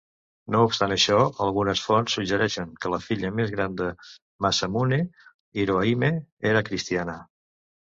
[0.53, 1.17] No obstant això,
[1.47, 3.91] algunes fonts suggereixen que la filla més gran de
[4.47, 5.01] Masamune,
[5.67, 6.13] Irohahime,
[6.55, 7.19] era cristiana.